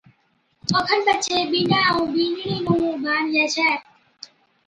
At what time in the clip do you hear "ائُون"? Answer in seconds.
1.89-2.07